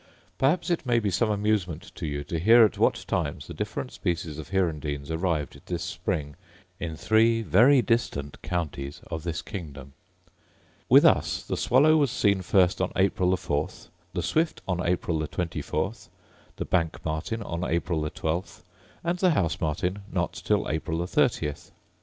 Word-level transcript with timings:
Perhaps 0.39 0.71
it 0.71 0.83
may 0.83 0.97
be 0.97 1.11
some 1.11 1.29
amusement 1.29 1.91
to 1.93 2.07
you 2.07 2.23
to 2.23 2.39
hear 2.39 2.65
at 2.65 2.79
what 2.79 3.05
times 3.07 3.45
the 3.45 3.53
different 3.53 3.91
species 3.91 4.39
of 4.39 4.49
hirundines 4.49 5.11
arrived 5.11 5.61
this 5.67 5.83
spring 5.83 6.35
in 6.79 6.95
three 6.95 7.43
very 7.43 7.83
distant 7.83 8.41
counties 8.41 9.01
of 9.11 9.21
this 9.21 9.43
kingdom. 9.43 9.93
With 10.89 11.05
us 11.05 11.43
the 11.43 11.55
swallow 11.55 11.97
was 11.97 12.09
seen 12.09 12.41
first 12.41 12.81
on 12.81 12.91
April 12.95 13.29
the 13.29 13.37
4th, 13.37 13.89
the 14.13 14.23
swift 14.23 14.63
on 14.67 14.83
April 14.83 15.19
the 15.19 15.27
24th, 15.27 16.09
the 16.55 16.65
bank 16.65 16.97
martin 17.05 17.43
on 17.43 17.63
April 17.63 18.01
the 18.01 18.09
12th, 18.09 18.63
and 19.03 19.19
the 19.19 19.29
house 19.29 19.61
martin 19.61 19.99
not 20.11 20.33
till 20.33 20.67
April 20.67 20.97
the 20.97 21.05
30th. 21.05 21.69